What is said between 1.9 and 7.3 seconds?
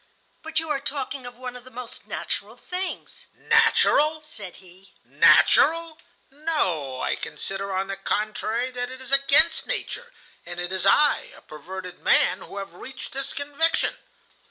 natural things." "Natural!" said he. "Natural! No, I